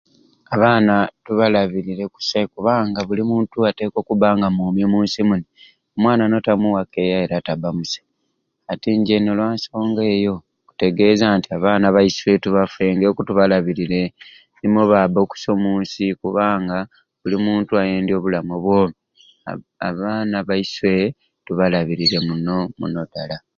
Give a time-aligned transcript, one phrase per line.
[0.55, 5.45] Abaana tubalbire kusai kubanga buli muntu atekwa okubba nga mwomi omunsi muni
[5.95, 8.07] omwana notamuwa keya era taba kusai
[8.71, 14.01] ati njena nolwa nsonga eyo nkutegeeza nti abaana baiswe tubafengeku tubalabirire
[14.59, 16.77] nimwo babba okusai omunsi kubanga
[17.21, 18.95] buli muntu ayendya obulamu obwomi
[19.89, 20.93] abaana baiswe
[21.45, 23.37] tubalabiire muno muno dala.